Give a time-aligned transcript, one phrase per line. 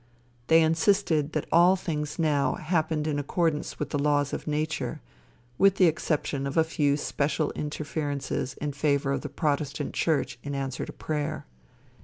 [0.47, 4.99] They insisted that all things now happened in accordance with the laws of nature,
[5.59, 10.55] with the exception of a few special interferences in favor of the protestant church in
[10.55, 11.45] answer to prayer.